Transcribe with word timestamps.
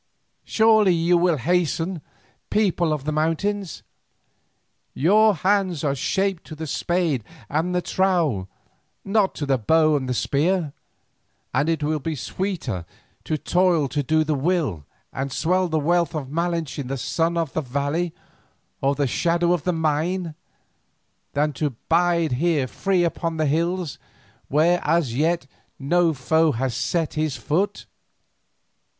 Surely 0.45 0.91
you 0.95 1.15
will 1.15 1.37
hasten, 1.37 2.01
people 2.49 2.91
of 2.91 3.03
the 3.03 3.11
mountains! 3.11 3.83
Your 4.95 5.35
hands 5.35 5.83
are 5.83 5.93
shaped 5.93 6.43
to 6.45 6.55
the 6.55 6.65
spade 6.65 7.23
and 7.49 7.75
the 7.75 7.83
trowel, 7.83 8.49
not 9.05 9.35
to 9.35 9.45
the 9.45 9.59
bow 9.59 9.95
and 9.95 10.09
the 10.09 10.15
spear, 10.15 10.73
and 11.53 11.69
it 11.69 11.83
will 11.83 11.99
be 11.99 12.15
sweeter 12.15 12.83
to 13.25 13.37
toil 13.37 13.87
to 13.89 14.01
do 14.01 14.23
the 14.23 14.33
will 14.33 14.87
and 15.13 15.31
swell 15.31 15.67
the 15.67 15.77
wealth 15.77 16.15
of 16.15 16.31
Malinche 16.31 16.79
in 16.79 16.87
the 16.87 16.97
sun 16.97 17.37
of 17.37 17.53
the 17.53 17.61
valley 17.61 18.11
or 18.81 18.95
the 18.95 19.05
shadow 19.05 19.53
of 19.53 19.65
the 19.65 19.71
mine, 19.71 20.33
than 21.33 21.53
to 21.53 21.75
bide 21.89 22.31
here 22.31 22.65
free 22.67 23.03
upon 23.03 23.37
your 23.37 23.45
hills 23.45 23.99
where 24.47 24.81
as 24.83 25.15
yet 25.15 25.45
no 25.77 26.11
foe 26.11 26.53
has 26.53 26.73
set 26.75 27.13
his 27.13 27.37
foot!" 27.37 27.85